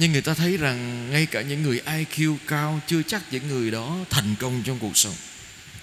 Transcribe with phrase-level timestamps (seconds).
[0.00, 3.70] nhưng người ta thấy rằng ngay cả những người IQ cao chưa chắc những người
[3.70, 5.14] đó thành công trong cuộc sống.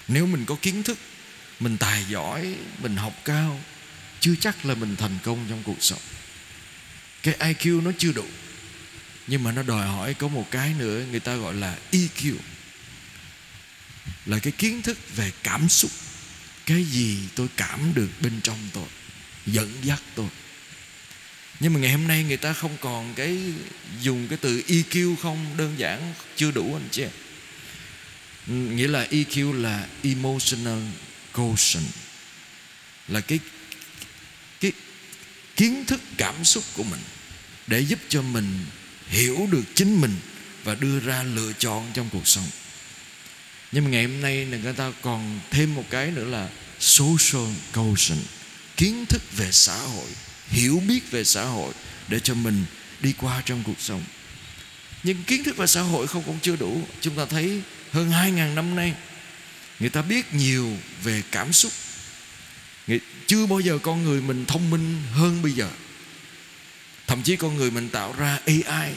[0.08, 0.98] Nếu mình có kiến thức,
[1.60, 3.60] mình tài giỏi, mình học cao,
[4.20, 5.98] chưa chắc là mình thành công trong cuộc sống.
[7.22, 8.24] Cái IQ nó chưa đủ,
[9.26, 12.34] nhưng mà nó đòi hỏi có một cái nữa người ta gọi là EQ
[14.26, 15.90] là cái kiến thức về cảm xúc.
[16.66, 18.86] Cái gì tôi cảm được bên trong tôi,
[19.46, 20.28] dẫn dắt tôi
[21.60, 23.38] nhưng mà ngày hôm nay người ta không còn cái
[24.02, 25.56] dùng cái từ EQ không?
[25.56, 27.04] Đơn giản chưa đủ anh chị
[28.48, 30.78] nghĩa là EQ là emotional
[31.32, 31.84] quotient.
[33.08, 33.38] Là cái
[34.60, 34.72] cái
[35.56, 37.00] kiến thức, cảm xúc của mình
[37.66, 38.58] để giúp cho mình
[39.08, 40.16] hiểu được chính mình
[40.64, 42.50] và đưa ra lựa chọn trong cuộc sống.
[43.72, 46.48] Nhưng mà ngày hôm nay người ta còn thêm một cái nữa là
[46.80, 48.20] social quotient,
[48.76, 50.08] kiến thức về xã hội
[50.50, 51.72] hiểu biết về xã hội
[52.08, 52.64] để cho mình
[53.00, 54.02] đi qua trong cuộc sống.
[55.02, 56.82] Nhưng kiến thức về xã hội không cũng chưa đủ.
[57.00, 58.94] Chúng ta thấy hơn 2.000 năm nay,
[59.80, 61.72] người ta biết nhiều về cảm xúc.
[63.26, 65.70] Chưa bao giờ con người mình thông minh hơn bây giờ.
[67.06, 68.92] Thậm chí con người mình tạo ra AI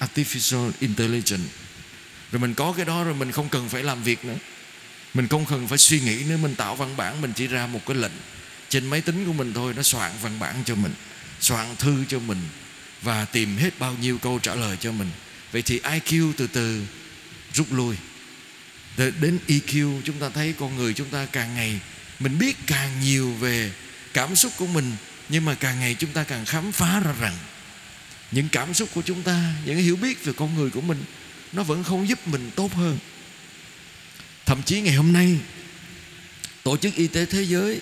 [0.00, 1.48] artificial intelligence.
[2.32, 4.36] Rồi mình có cái đó rồi mình không cần phải làm việc nữa.
[5.14, 7.80] Mình không cần phải suy nghĩ nữa, mình tạo văn bản, mình chỉ ra một
[7.86, 8.12] cái lệnh
[8.68, 10.92] trên máy tính của mình thôi, nó soạn văn bản cho mình,
[11.40, 12.38] soạn thư cho mình,
[13.02, 15.10] và tìm hết bao nhiêu câu trả lời cho mình.
[15.52, 16.84] Vậy thì IQ từ từ
[17.54, 17.96] rút lui.
[18.96, 21.80] Đến EQ chúng ta thấy con người chúng ta càng ngày,
[22.18, 23.72] mình biết càng nhiều về
[24.12, 24.96] cảm xúc của mình,
[25.28, 27.36] nhưng mà càng ngày chúng ta càng khám phá ra rằng,
[28.32, 31.04] những cảm xúc của chúng ta, những hiểu biết về con người của mình,
[31.52, 32.98] nó vẫn không giúp mình tốt hơn.
[34.46, 35.38] Thậm chí ngày hôm nay,
[36.62, 37.80] tổ chức y tế thế giới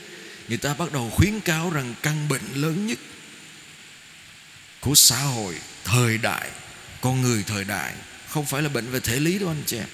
[0.49, 2.99] người ta bắt đầu khuyến cáo rằng căn bệnh lớn nhất
[4.81, 6.51] của xã hội thời đại,
[7.01, 7.95] con người thời đại,
[8.29, 9.89] không phải là bệnh về thể lý đâu anh chị em.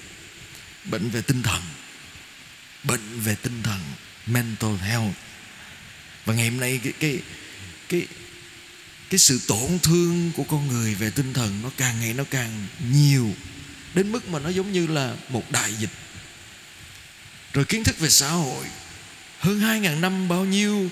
[0.84, 1.62] Bệnh về tinh thần.
[2.84, 3.80] Bệnh về tinh thần,
[4.26, 5.14] mental health.
[6.24, 7.18] Và ngày hôm nay cái cái
[7.88, 8.06] cái
[9.10, 12.66] cái sự tổn thương của con người về tinh thần nó càng ngày nó càng
[12.92, 13.34] nhiều,
[13.94, 15.90] đến mức mà nó giống như là một đại dịch.
[17.52, 18.64] Rồi kiến thức về xã hội
[19.40, 20.90] hơn hai ngàn năm bao nhiêu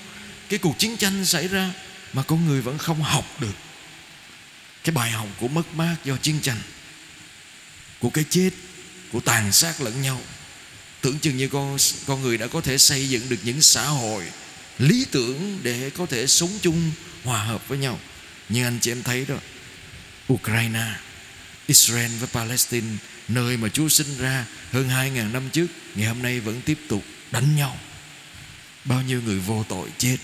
[0.49, 1.73] cái cuộc chiến tranh xảy ra
[2.13, 3.55] mà con người vẫn không học được.
[4.83, 6.57] Cái bài học của mất mát do chiến tranh,
[7.99, 8.49] của cái chết,
[9.11, 10.21] của tàn sát lẫn nhau.
[11.01, 14.23] Tưởng chừng như con con người đã có thể xây dựng được những xã hội
[14.79, 16.91] lý tưởng để có thể sống chung,
[17.23, 17.99] hòa hợp với nhau.
[18.49, 19.35] Nhưng anh chị em thấy đó,
[20.33, 20.85] Ukraine,
[21.67, 26.39] Israel với Palestine, nơi mà Chúa sinh ra hơn 2.000 năm trước, ngày hôm nay
[26.39, 27.77] vẫn tiếp tục đánh nhau
[28.85, 30.17] bao nhiêu người vô tội chết.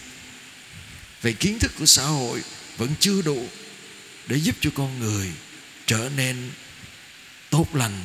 [1.21, 2.41] Vậy kiến thức của xã hội
[2.77, 3.47] vẫn chưa đủ
[4.27, 5.31] để giúp cho con người
[5.85, 6.51] trở nên
[7.49, 8.01] tốt lành,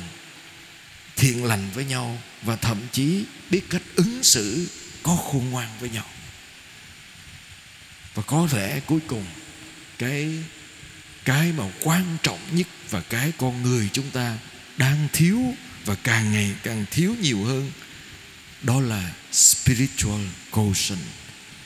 [1.15, 4.67] thiện lành với nhau và thậm chí biết cách ứng xử,
[5.03, 6.05] có khôn ngoan với nhau.
[8.13, 9.25] Và có lẽ cuối cùng,
[9.97, 10.29] cái
[11.25, 14.37] cái mà quan trọng nhất và cái con người chúng ta
[14.77, 15.39] đang thiếu
[15.85, 17.71] và càng ngày càng thiếu nhiều hơn,
[18.61, 20.21] đó là spiritual
[20.51, 21.01] quotient,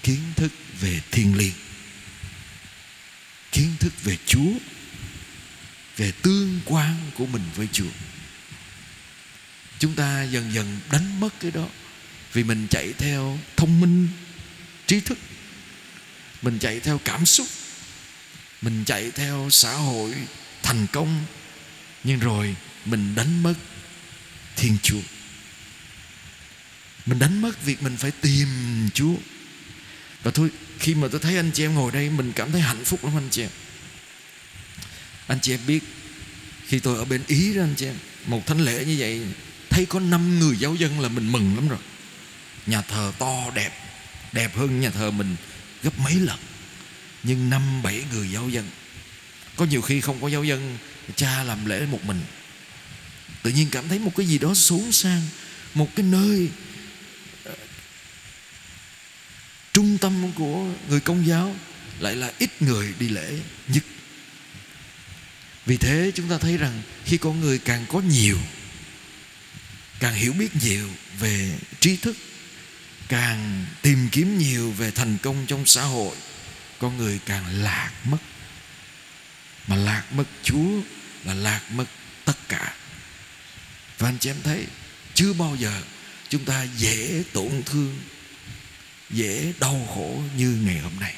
[0.04, 1.54] kiến thức về thiên liêng
[3.56, 4.52] kiến thức về Chúa,
[5.98, 7.92] về tương quan của mình với Chúa.
[9.80, 11.68] Chúng ta dần dần đánh mất cái đó
[12.34, 14.08] vì mình chạy theo thông minh,
[14.88, 15.18] trí thức.
[16.42, 17.48] Mình chạy theo cảm xúc.
[18.62, 20.14] Mình chạy theo xã hội
[20.64, 21.26] thành công.
[22.04, 22.56] Nhưng rồi
[22.86, 23.54] mình đánh mất
[24.56, 25.02] thiên chúa
[27.06, 28.48] mình đánh mất việc mình phải tìm
[28.94, 29.16] chúa.
[30.24, 30.50] Và thôi,
[30.80, 33.18] khi mà tôi thấy anh chị em ngồi đây, mình cảm thấy hạnh phúc lắm
[33.18, 33.50] anh chị em.
[35.28, 35.84] Anh chị em biết,
[36.68, 37.96] khi tôi ở bên ý đó anh chị em,
[38.28, 39.22] một thánh lễ như vậy,
[39.70, 41.80] thấy có năm người giáo dân là mình mừng lắm rồi.
[42.66, 43.72] Nhà thờ to, đẹp
[44.32, 45.36] đẹp hơn nhà thờ mình
[45.84, 46.40] gấp mấy lần.
[47.24, 48.70] Nhưng năm, bảy người giáo dân,
[49.56, 50.78] có nhiều khi không có giáo dân,
[51.16, 52.22] cha làm lễ một mình.
[53.44, 55.22] Tự nhiên cảm thấy một cái gì đó xuống sang,
[55.74, 56.50] một cái nơi
[59.96, 61.56] trung tâm của người công giáo
[62.00, 63.84] lại là ít người đi lễ nhất.
[65.66, 68.38] Vì thế chúng ta thấy rằng khi con người càng có nhiều,
[70.00, 70.90] càng hiểu biết nhiều
[71.20, 72.16] về trí thức,
[73.08, 76.16] càng tìm kiếm nhiều về thành công trong xã hội,
[76.80, 78.20] con người càng lạc mất.
[79.68, 80.82] Mà lạc mất chúa
[81.26, 81.86] là lạc mất
[82.26, 82.74] tất cả.
[83.98, 84.66] Và anh chị em thấy,
[85.14, 85.82] chưa bao giờ
[86.30, 88.00] chúng ta dễ tổn thương
[89.10, 91.16] dễ đau khổ như ngày hôm nay.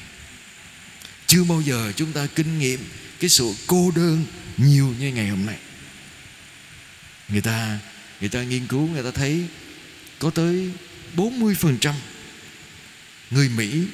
[1.26, 2.80] Chưa bao giờ chúng ta kinh nghiệm
[3.20, 4.24] cái sự cô đơn
[4.56, 5.56] nhiều như ngày hôm nay.
[7.28, 7.78] Người ta
[8.20, 9.46] người ta nghiên cứu, người ta thấy
[10.18, 10.70] có tới
[11.16, 11.94] 40%
[13.30, 13.84] người Mỹ,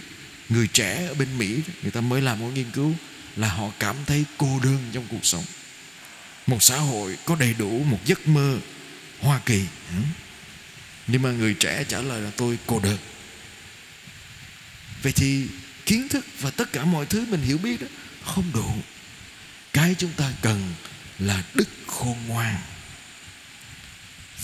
[0.49, 2.93] người trẻ ở bên Mỹ, người ta mới làm một nghiên cứu
[3.37, 5.45] là họ cảm thấy cô đơn trong cuộc sống.
[6.47, 8.59] Một xã hội có đầy đủ một giấc mơ
[9.21, 9.61] Hoa Kỳ.
[9.91, 10.03] Ừ.
[11.07, 12.99] Nhưng mà người trẻ trả lời là tôi cô đơn
[15.05, 15.47] vậy thì
[15.87, 17.87] kiến thức và tất cả mọi thứ mình hiểu biết đó
[18.25, 18.75] không đủ
[19.73, 20.73] cái chúng ta cần
[21.19, 22.57] là đức khôn ngoan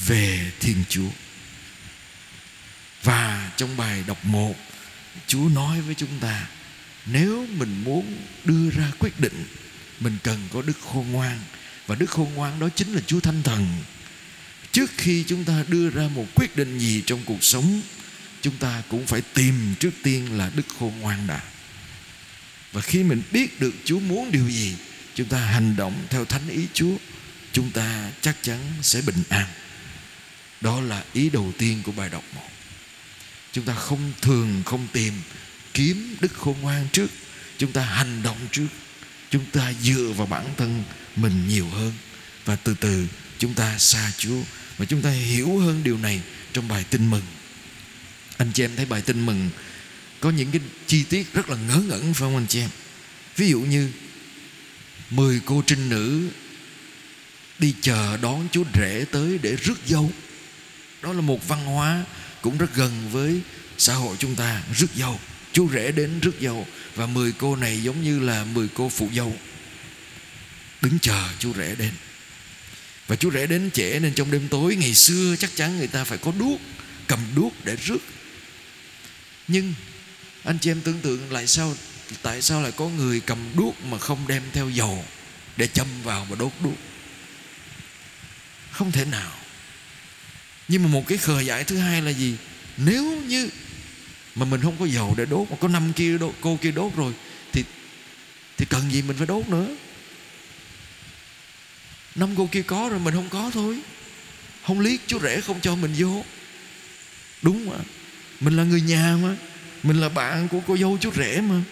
[0.07, 1.11] về Thiên Chúa.
[3.03, 4.55] Và trong bài đọc 1,
[5.27, 6.47] Chúa nói với chúng ta
[7.07, 9.45] nếu mình muốn đưa ra quyết định
[10.01, 11.39] mình cần có đức khôn ngoan
[11.87, 13.67] và đức khôn ngoan đó chính là Chúa Thánh Thần.
[14.73, 17.81] Trước khi chúng ta đưa ra một quyết định gì trong cuộc sống,
[18.43, 21.41] chúng ta cũng phải tìm trước tiên là đức khôn ngoan đã.
[22.73, 24.75] Và khi mình biết được Chúa muốn điều gì,
[25.15, 26.97] chúng ta hành động theo thánh ý Chúa,
[27.53, 29.47] chúng ta chắc chắn sẽ bình an.
[30.61, 32.49] Đó là ý đầu tiên của bài đọc một.
[33.53, 35.15] Chúng ta không thường không tìm
[35.75, 37.11] kiếm đức khôn ngoan trước
[37.61, 38.67] Chúng ta hành động trước.
[39.31, 40.83] Chúng ta dựa vào bản thân
[41.17, 41.93] mình nhiều hơn.
[42.45, 43.07] Và từ từ
[43.39, 44.43] chúng ta xa Chúa.
[44.79, 46.21] Và chúng ta hiểu hơn điều này
[46.53, 47.23] trong bài tin mừng.
[48.41, 49.51] Anh chị em thấy bài tin mừng.
[50.21, 52.71] Có những cái chi tiết rất là ngớ ngẩn, phải không anh chị em?
[53.37, 53.91] Ví dụ như
[55.11, 56.29] Mười cô trinh nữ
[57.59, 60.13] Đi chờ đón chú rể tới để rước dâu.
[61.03, 62.05] Đó là một văn hóa
[62.43, 63.41] cũng rất gần với
[63.79, 65.21] xã hội chúng ta, rước dâu.
[65.53, 69.09] Chú rể đến rước dâu và mười cô này giống như là mười cô phụ
[69.15, 69.37] dâu
[70.81, 71.93] đứng chờ chú rể đến.
[73.07, 76.05] Và chú rể đến trễ nên trong đêm tối ngày xưa chắc chắn người ta
[76.05, 76.61] phải có đuốc,
[77.07, 77.99] cầm đuốc để rước
[79.53, 79.75] nhưng
[80.45, 81.75] anh chị em tưởng tượng lại sao
[82.23, 85.05] tại sao lại có người cầm đuốc mà không đem theo dầu
[85.57, 86.77] để châm vào và đốt đuốc?
[88.71, 89.33] Không thể nào.
[90.69, 92.37] Nhưng mà một cái khờ dại thứ hai là gì?
[92.77, 93.49] Nếu như
[94.35, 96.97] mà mình không có dầu để đốt mà có năm kia đốt, cô kia đốt
[96.97, 97.13] rồi
[97.53, 97.65] thì
[98.57, 99.77] thì cần gì mình phải đốt nữa?
[102.15, 103.81] Năm cô kia có rồi mình không có thôi.
[104.67, 106.25] Không liếc chú rể không cho mình vô.
[107.43, 107.77] Đúng mà
[108.41, 109.37] mình là người nhà mà.
[109.83, 111.63] Mình là bạn của cô dâu chú rể mà.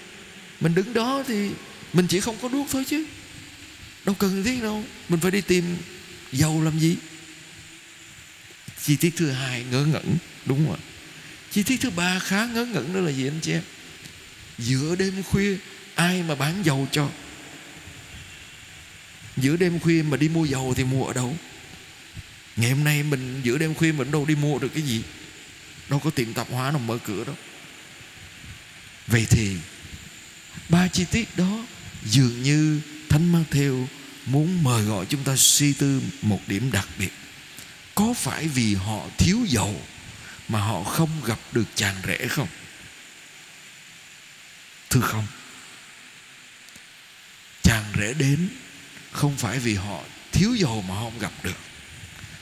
[0.60, 1.50] Mình đứng đó thì
[1.92, 3.04] mình chỉ không có đuốc thôi chứ.
[4.04, 4.84] Đâu cần thiết đâu.
[5.08, 5.76] Mình phải đi tìm
[6.32, 6.96] dầu làm gì?
[8.82, 10.16] Chi tiết thứ hai, ngớ ngẩn.
[10.46, 10.80] Đúng không ạ
[11.50, 13.62] chi tiết thứ ba khá ngớ ngẩn đó là gì anh chị em?
[14.58, 15.56] Giữa đêm khuya,
[15.94, 17.08] ai mà bán dầu cho?
[19.36, 21.36] Giữa đêm khuya mà đi mua dầu thì mua ở đâu?
[22.56, 25.02] Ngày hôm nay mình giữa đêm khuya mình đâu đi mua được cái gì?
[25.88, 27.36] Đâu có tiệm tạp hóa nào mở cửa đâu.
[29.06, 29.56] Vậy thì,
[30.68, 31.64] ba chi tiết đó
[32.04, 33.88] dường như thánh mang theo
[34.26, 37.12] muốn mời gọi chúng ta suy tư một điểm đặc biệt.
[37.94, 39.82] Có phải vì họ thiếu dầu
[40.48, 42.48] mà họ không gặp được chàng rể không?
[44.90, 45.26] Thưa không?
[47.62, 48.48] Chàng rể đến
[49.12, 50.02] không phải vì họ
[50.32, 51.58] thiếu dầu mà họ không gặp được,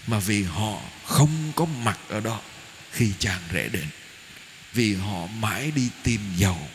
[0.06, 2.40] mà vì họ không có mặt ở đó
[2.96, 3.86] khi chàng rể đến,
[4.72, 6.68] vì họ mãi đi tìm dầu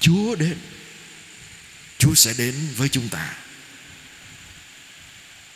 [0.00, 0.58] chúa đến,
[1.98, 3.36] chúa sẽ đến với chúng ta,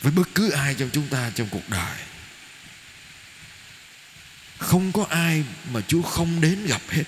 [0.01, 1.97] với bất cứ ai trong chúng ta trong cuộc đời.
[4.59, 7.05] Không có ai mà chúa không đến gặp hết.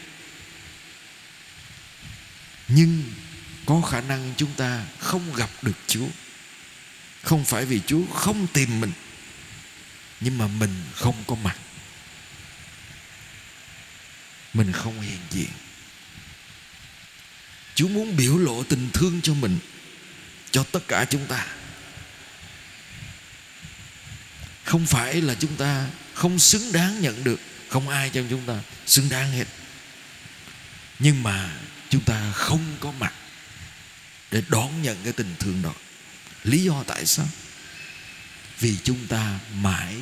[2.68, 3.04] Nhưng
[3.66, 6.06] có khả năng chúng ta không gặp được chúa.
[7.22, 8.92] Không phải vì chúa không tìm mình
[10.20, 11.56] nhưng mà mình không có mặt.
[14.54, 15.50] Mình không hiện diện.
[17.74, 19.58] Chúa muốn biểu lộ tình thương cho mình,
[20.50, 21.46] cho tất cả chúng ta.
[24.64, 28.60] Không phải là chúng ta không xứng đáng nhận được, không ai trong chúng ta
[28.86, 29.44] xứng đáng hết.
[30.98, 31.56] Nhưng mà
[31.90, 33.12] chúng ta không có mặt
[34.30, 35.72] để đón nhận cái tình thương đó.
[36.44, 37.28] Lý do tại sao?
[38.60, 39.94] Vì chúng ta mãi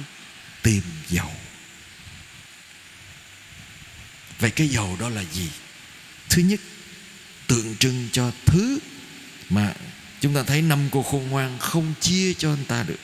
[0.62, 1.32] tìm dầu
[4.38, 5.48] vậy cái dầu đó là gì?
[6.28, 6.60] Thứ nhất,
[7.46, 8.78] tượng trưng cho thứ
[9.50, 9.74] mà
[10.20, 12.98] chúng ta thấy năm cô khôn ngoan không chia cho anh ta được.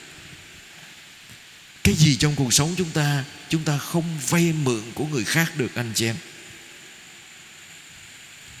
[1.83, 5.51] Cái gì trong cuộc sống chúng ta chúng ta không vay mượn của người khác
[5.57, 6.15] được, anh chị em.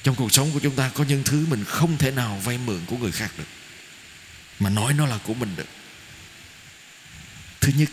[0.03, 2.79] Trong cuộc sống của chúng ta có những thứ mình không thể nào vay mượn
[2.85, 3.47] của người khác được.
[4.59, 5.67] Mà nói nó là của mình được
[7.61, 7.89] thứ nhất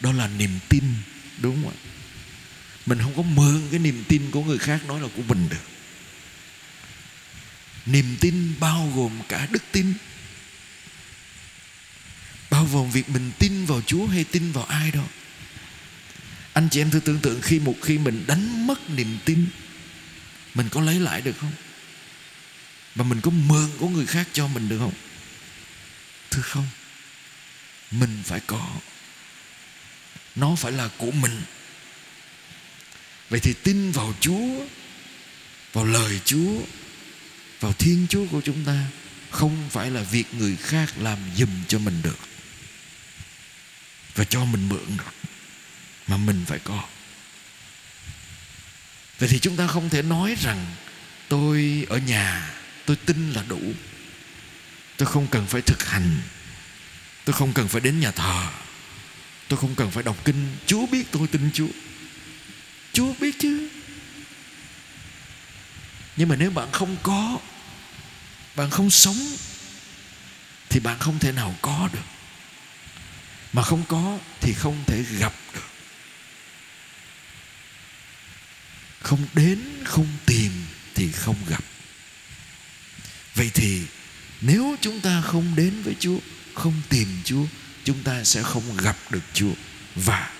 [0.00, 0.84] đó là niềm tin.
[1.38, 1.76] Đúng không ạ
[2.86, 5.64] mình không có mượn cái niềm tin của người khác nói là của mình được.
[7.86, 9.94] Niềm tin bao gồm cả đức tin.
[12.50, 15.04] Bao gồm việc mình tin vào chúa hay tin vào ai đó.
[16.52, 19.46] Anh chị em thử tưởng tượng khi một khi mình đánh mất niềm tin
[20.54, 21.52] mình có lấy lại được không?
[22.94, 24.94] Và mình có mượn của người khác cho mình được không?
[26.30, 26.66] Thưa không
[27.90, 28.70] mình phải có
[30.36, 31.42] nó phải là của mình.
[33.30, 34.66] Vậy thì tin vào chúa,
[35.72, 36.60] vào lời chúa,
[37.60, 38.84] vào thiên chúa của chúng ta
[39.30, 42.18] không phải là việc người khác làm giùm cho mình được
[44.14, 45.14] và cho mình mượn được,
[46.06, 46.84] mà mình phải có.
[49.18, 50.66] Vậy thì chúng ta không thể nói rằng
[51.28, 52.50] tôi ở nhà,
[52.86, 53.60] tôi tin là đủ.
[54.96, 56.20] Tôi không cần phải thực hành.
[57.24, 58.46] Tôi không cần phải đến nhà thờ
[59.48, 60.56] tôi không cần phải đọc kinh.
[60.66, 61.68] Chúa biết tôi tin chúa.
[62.92, 63.68] Chúa biết chứ.
[66.16, 67.38] Nhưng mà nếu bạn không có,
[68.56, 69.36] bạn không sống,
[70.68, 72.04] thì bạn không thể nào có được.
[73.52, 75.60] Mà không có, thì không thể gặp được.
[79.00, 80.52] Không đến, không tìm,
[80.94, 81.64] thì không gặp.
[83.34, 83.82] Vậy thì
[84.40, 86.18] nếu chúng ta không đến với chúa,
[86.54, 87.46] không tìm chúa
[87.86, 89.52] chúng ta sẽ không gặp được chúa.
[89.94, 90.30] Và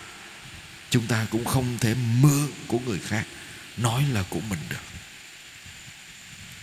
[0.90, 3.26] chúng ta cũng không thể mượn của người khác
[3.76, 4.82] nói là của mình được.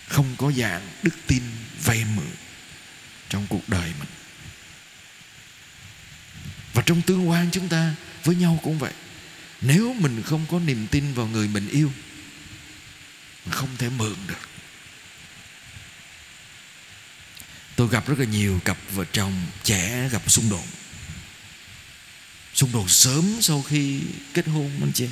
[0.08, 1.44] Không có dạng đức tin
[1.84, 2.32] vay mượn
[3.30, 4.10] trong cuộc đời mình.
[6.74, 8.94] Và trong tương quan chúng ta với nhau cũng vậy.
[9.62, 11.92] Nếu mình không có niềm tin vào người mình yêu,
[13.46, 14.53] mình không thể mượn được.
[17.84, 20.66] Tôi gặp rất là nhiều cặp vợ chồng trẻ gặp xung đột.
[22.54, 24.00] Xung đột sớm sau khi
[24.34, 25.08] kết hôn anh chị.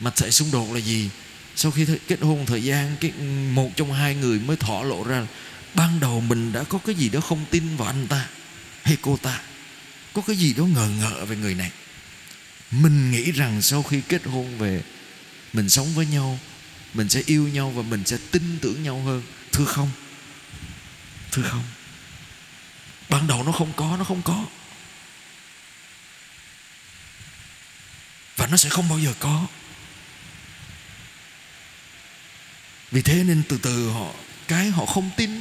[0.00, 1.10] Mà tại xung đột là gì?
[1.56, 3.12] Sau khi kết hôn thời gian, cái
[3.52, 5.26] một trong hai người mới thỏ lộ ra
[5.74, 8.28] ban đầu mình đã có cái gì đó không tin vào anh ta
[8.82, 9.40] hay cô ta.
[10.12, 11.70] Có cái gì đó ngờ ngợ về người này.
[12.70, 14.82] Mình nghĩ rằng sau khi kết hôn về,
[15.52, 16.38] mình sống với nhau,
[16.94, 19.90] mình sẽ yêu nhau và mình sẽ tin tưởng nhau hơn, thưa không?
[21.36, 21.64] Thưa không?
[23.08, 24.44] Ban đầu nó không có, nó không có.
[28.36, 29.46] Và nó sẽ không bao giờ có.
[32.90, 34.10] Vì thế nên từ từ họ,
[34.48, 35.40] cái họ không tin,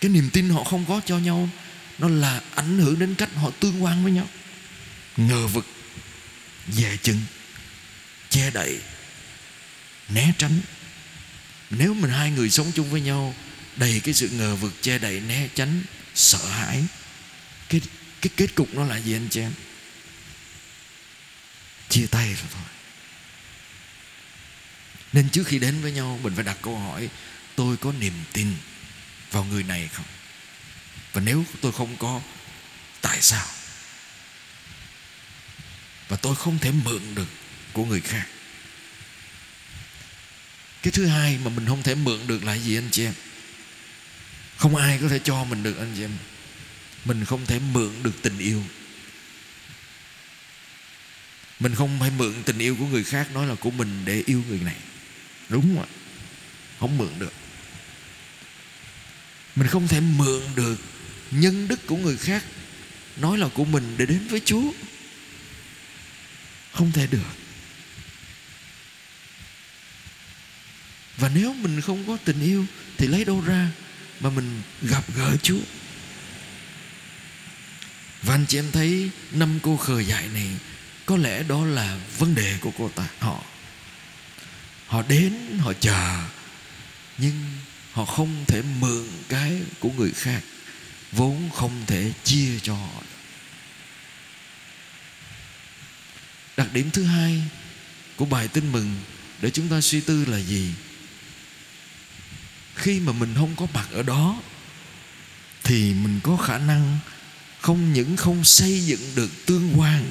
[0.00, 1.48] cái niềm tin họ không có cho nhau,
[1.98, 4.28] nó là ảnh hưởng đến cách họ tương quan với nhau.
[5.16, 5.66] Ngờ vực,
[6.68, 7.20] dè chừng,
[8.28, 8.80] che đậy,
[10.08, 10.60] né tránh.
[11.70, 13.34] Nếu mình hai người sống chung với nhau
[13.78, 15.82] đầy cái sự ngờ vực che đậy né tránh,
[16.14, 16.84] sợ hãi.
[17.68, 17.80] Cái
[18.20, 19.52] cái kết cục nó là gì anh chị em?
[21.88, 22.62] Chia tay rồi thôi.
[25.12, 27.08] Nên trước khi đến với nhau, mình phải đặt câu hỏi,
[27.56, 28.54] tôi có niềm tin
[29.30, 30.06] vào người này không?
[31.12, 32.20] Và nếu tôi không có,
[33.00, 33.46] tại sao?
[36.08, 37.28] Và tôi không thể mượn được
[37.72, 38.26] của người khác.
[40.82, 43.14] Cái thứ hai mà mình không thể mượn được là gì anh chị em?
[44.58, 46.10] Không ai có thể cho mình được anh chị em.
[47.04, 48.62] Mình không thể mượn được tình yêu.
[51.60, 54.42] Mình không phải mượn tình yêu của người khác nói là của mình để yêu
[54.48, 54.76] người này.
[55.48, 55.88] Đúng không ạ
[56.80, 57.32] không mượn được.
[59.56, 60.76] Mình không thể mượn được
[61.30, 62.44] nhân đức của người khác
[63.16, 64.72] nói là của mình để đến với chúa.
[66.72, 67.32] Không thể được.
[71.16, 73.70] Và nếu mình không có tình yêu thì lấy đâu ra?
[74.20, 75.60] Mà mình gặp gỡ chúa.
[78.22, 80.48] Và anh chị em thấy năm cô khờ dại này,
[81.06, 83.06] có lẽ đó là vấn đề của cô ta.
[83.18, 83.42] Họ
[84.86, 86.28] họ đến, họ chờ,
[87.18, 87.44] nhưng
[87.92, 90.40] họ không thể mượn cái của người khác,
[91.12, 93.02] vốn không thể chia cho họ
[96.56, 97.42] đặc điểm thứ hai
[98.16, 98.96] của bài tin mừng
[99.42, 100.72] để chúng ta suy tư là gì?
[102.78, 104.42] Khi mà mình không có mặt ở đó
[105.64, 106.98] thì mình có khả năng
[107.60, 110.04] không những không xây dựng được tương quan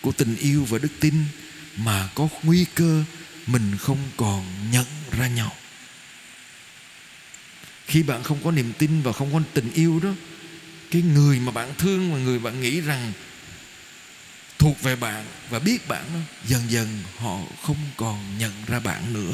[0.00, 1.24] của tình yêu và đức tin
[1.76, 3.04] mà có nguy cơ
[3.46, 4.86] mình không còn nhận
[5.18, 5.52] ra nhau.
[7.86, 10.10] Khi bạn không có niềm tin và không có tình yêu đó
[10.90, 13.12] cái người mà bạn thương và người bạn nghĩ rằng
[14.58, 19.12] thuộc về bạn và biết bạn đó, dần dần họ không còn nhận ra bạn
[19.12, 19.32] nữa.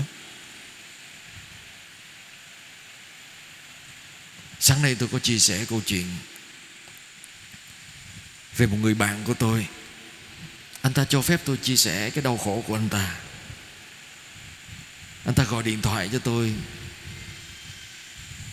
[4.75, 6.07] Sáng nay tôi có chia sẻ câu chuyện
[8.57, 9.67] về một người bạn của tôi.
[10.83, 13.15] Anh ta cho phép tôi chia sẻ cái đau khổ của anh ta.
[15.25, 16.55] Anh ta gọi điện thoại cho tôi,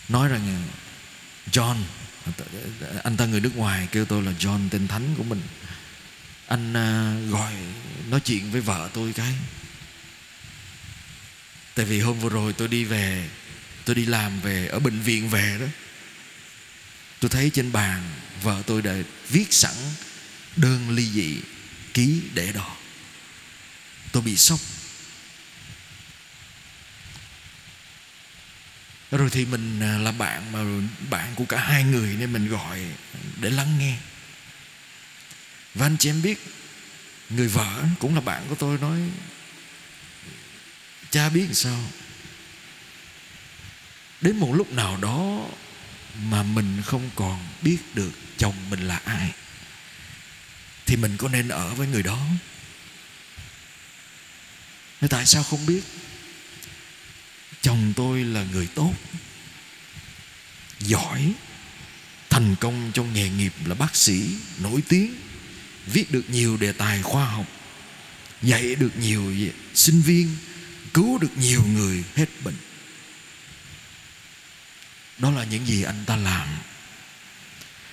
[0.08, 0.62] nói rằng
[1.52, 1.76] John,
[3.04, 5.42] anh ta người nước ngoài, kêu tôi là John, tên thánh của mình.
[6.46, 7.52] Anh à, gọi,
[8.08, 9.32] nói chuyện với vợ tôi cái.
[11.74, 13.28] Tại vì hôm vừa rồi tôi đi về,
[13.84, 15.66] tôi đi làm về, ở bệnh viện về đó
[17.22, 18.02] tôi thấy trên bàn
[18.42, 18.94] vợ tôi đã
[19.28, 19.74] viết sẵn
[20.56, 21.40] đơn ly dị
[21.94, 22.76] ký để đó
[24.12, 24.60] tôi bị sốc.
[29.10, 32.80] Rồi thì mình à, là bạn mà bạn của cả hai người nên mình gọi
[33.40, 33.96] để lắng nghe.
[35.74, 36.38] Và anh chị em biết,
[37.30, 38.98] người vợ cũng là bạn của tôi nói,
[41.10, 41.80] cha biết sao?
[44.20, 45.48] Đến một lúc nào đó
[46.30, 49.32] mà mình không còn biết được chồng mình là ai,
[50.86, 52.18] thì mình có nên ở với người đó
[55.02, 55.82] Thế tại sao không biết?
[57.62, 58.94] Chồng tôi là người tốt,
[60.80, 61.32] giỏi,
[62.30, 65.14] thành công trong nghề nghiệp là bác sĩ, nổi tiếng,
[65.86, 67.46] viết được nhiều đề tài khoa học,
[68.42, 69.34] dạy được nhiều
[69.74, 70.36] sinh viên,
[70.94, 72.56] cứu được nhiều người hết bệnh
[75.18, 76.48] đó là những gì anh ta làm.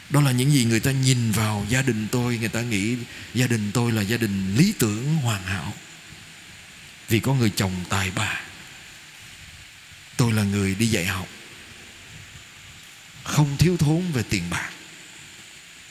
[0.10, 2.38] Đó là những gì người ta nhìn vào gia đình tôi.
[2.38, 2.98] Người ta nghĩ
[3.34, 5.74] gia đình tôi là gia đình lý tưởng, hoàn hảo.
[7.08, 8.42] Vì có người chồng tài ba.
[10.18, 11.28] Tôi là người đi dạy học.
[13.24, 14.70] Không thiếu thốn về tiền bạc.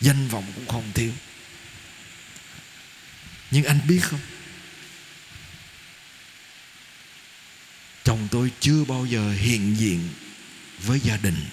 [0.00, 1.12] Danh vọng cũng không thiếu.
[3.50, 4.20] Nhưng anh biết không?
[8.04, 10.08] Chồng tôi chưa bao giờ hiện diện
[10.78, 11.46] với gia đình.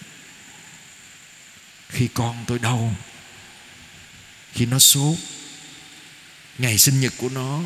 [1.90, 2.96] Khi con tôi đau,
[4.54, 5.18] khi nó sốt,
[6.58, 7.62] ngày sinh nhật của nó,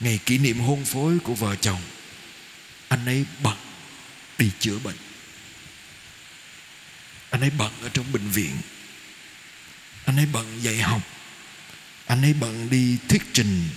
[0.00, 1.80] ngày kỷ niệm hôn phối của vợ chồng,
[2.88, 3.56] anh ấy bận
[4.38, 4.96] đi chữa bệnh.
[7.30, 8.56] Anh ấy bận ở trong bệnh viện.
[10.04, 11.02] Anh ấy bận dạy học.
[12.06, 13.68] Anh ấy bận đi thuyết trình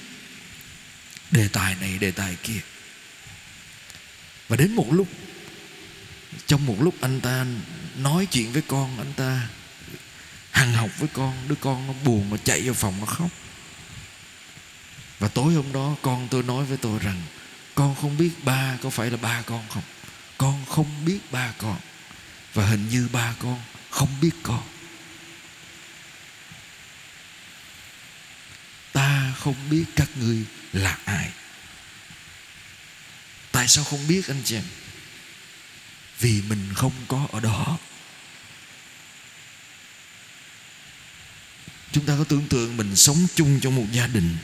[1.32, 2.60] đề tài này, đề tài kia.
[4.48, 5.08] Và đến một lúc
[6.48, 7.46] trong một lúc anh ta
[7.98, 9.48] nói chuyện với con, anh ta
[10.52, 13.30] hằng học với con, đứa con nó buồn mà chạy vào phòng nó khóc.
[15.20, 17.22] Và tối hôm đó con tôi nói với tôi rằng,
[17.76, 19.84] con không biết ba có phải là ba con không?
[20.38, 21.80] Con không biết ba con,
[22.54, 24.64] và hình như ba con không biết con.
[28.94, 31.32] Ta không biết các ngươi là ai.
[33.52, 34.64] Tại sao không biết anh chị em?
[36.22, 37.78] Vì mình không có ở đó.
[41.92, 44.38] Chúng ta có tưởng tượng mình sống chung trong một gia đình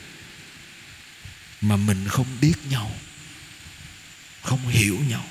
[1.60, 2.94] mà mình không biết nhau,
[4.42, 5.24] không hiểu nhau.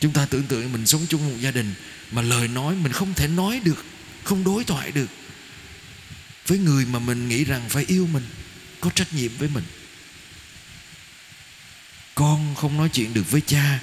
[0.00, 1.74] Chúng ta tưởng tượng mình sống chung một gia đình
[2.10, 3.84] mà lời nói mình không thể nói được,
[4.24, 5.10] không đối thoại được
[6.46, 8.24] với người mà mình nghĩ rằng phải yêu mình,
[8.80, 9.64] có trách nhiệm với mình
[12.50, 13.80] con không nói chuyện được với cha.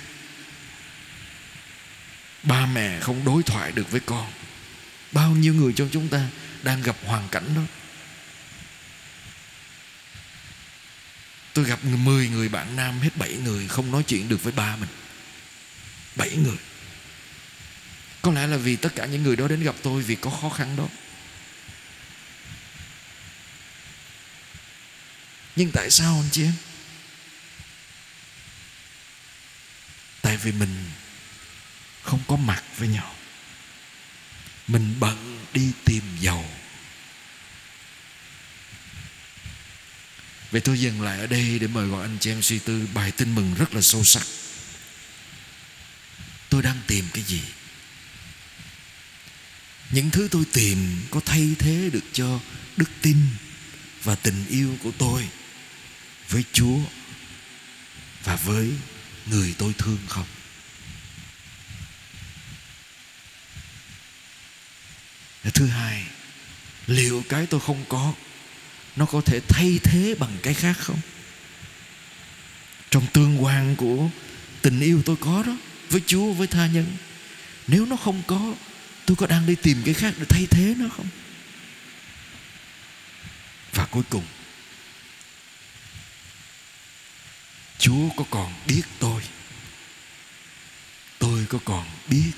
[2.44, 4.32] Ba mẹ không đối thoại được với con.
[5.12, 6.30] Bao nhiêu người trong chúng ta
[6.64, 7.62] đang gặp hoàn cảnh đó?
[11.54, 14.76] Tôi gặp 10 người, bạn nam hết 7 người, không nói chuyện được với ba
[14.76, 14.90] mình.
[16.16, 16.58] 7 người.
[18.22, 20.50] Có lẽ là vì tất cả những người đó đến gặp tôi vì có khó
[20.50, 20.88] khăn đó.
[25.56, 26.54] Nhưng tại sao anh chị em?
[30.52, 30.86] Vì mình
[32.04, 33.16] không có mặt với nhau
[34.68, 36.46] mình bận đi tìm giàu
[40.52, 43.12] Vậy tôi dừng lại ở đây để mời gọi anh chị em suy tư bài
[43.12, 44.28] tin mừng rất là sâu sắc.
[46.50, 47.42] Tôi đang tìm cái gì?
[49.92, 52.40] Những thứ tôi tìm có thay thế được cho
[52.78, 53.18] đức tin
[54.04, 55.30] và tình yêu của tôi
[56.30, 56.80] với Chúa
[58.24, 58.72] và với
[59.26, 60.37] người tôi thương không?
[65.54, 66.04] Thứ hai,
[66.88, 68.14] liệu cái tôi không có
[68.96, 71.00] nó có thể thay thế bằng cái khác không?
[72.90, 74.10] Trong tương quan của
[74.62, 75.58] tình yêu tôi có đó
[75.90, 76.86] với Chúa với tha nhân.
[77.68, 78.54] Nếu nó không có,
[79.06, 81.08] tôi có đang đi tìm cái khác để thay thế nó không?
[83.74, 84.24] Và cuối cùng
[87.80, 89.22] Chúa có còn biết tôi
[91.20, 92.32] Tôi có còn biết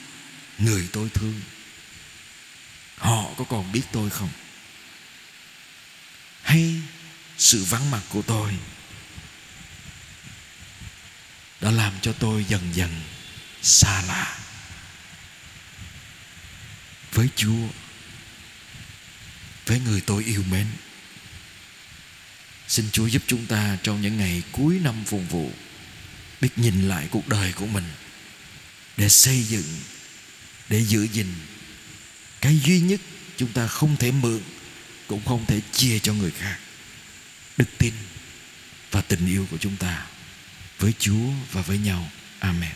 [0.57, 1.41] Người tôi thương
[2.99, 4.29] Họ có còn biết tôi không?
[6.41, 6.75] Hay
[7.37, 8.53] sự vắng mặt của tôi
[11.61, 13.01] Đã làm cho tôi dần dần
[13.61, 14.37] xa lạ
[17.11, 17.67] với chúa,
[19.65, 20.67] với người tôi yêu mến?
[22.67, 25.51] Xin chúa giúp chúng ta trong những ngày cuối năm phụng vụ,
[26.41, 27.89] biết nhìn lại cuộc đời của mình
[28.97, 29.79] để xây dựng,
[30.69, 31.27] để giữ gìn
[32.41, 33.01] cái duy nhất
[33.37, 34.41] chúng ta không thể mượn,
[35.07, 36.57] cũng không thể chia cho người khác
[37.57, 37.93] đức tin
[38.91, 40.05] và tình yêu của chúng ta
[40.79, 42.09] với Chúa và với nhau.
[42.39, 42.71] Amen.